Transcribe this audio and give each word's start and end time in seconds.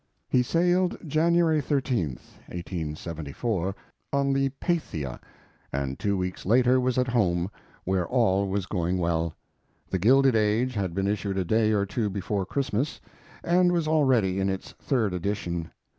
He 0.27 0.41
sailed 0.41 0.97
January 1.07 1.61
13 1.61 2.17
(1874.), 2.47 3.75
on 4.11 4.33
the 4.33 4.49
Paythia, 4.59 5.19
and 5.71 5.99
two 5.99 6.17
weeks 6.17 6.43
later 6.43 6.79
was 6.79 6.97
at 6.97 7.09
home, 7.09 7.51
where 7.83 8.07
all 8.07 8.47
was 8.47 8.65
going 8.65 8.97
well. 8.97 9.35
The 9.91 9.99
Gilded 9.99 10.35
Age 10.35 10.73
had 10.73 10.95
been 10.95 11.05
issued 11.05 11.37
a 11.37 11.45
day 11.45 11.71
or 11.71 11.85
two 11.85 12.09
before 12.09 12.47
Christmas, 12.47 12.99
and 13.43 13.71
was 13.71 13.87
already 13.87 14.39
in 14.39 14.49
its 14.49 14.71
third 14.71 15.13
edition. 15.13 15.69